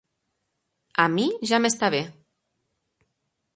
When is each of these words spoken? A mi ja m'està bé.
A 1.03 1.05
mi 1.17 1.27
ja 1.51 1.61
m'està 1.65 1.93
bé. 1.97 2.01